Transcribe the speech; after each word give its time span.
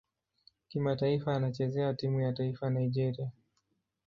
Kimataifa 0.67 1.35
anachezea 1.35 1.93
timu 1.93 2.21
ya 2.21 2.33
taifa 2.33 2.69
Nigeria. 2.69 3.31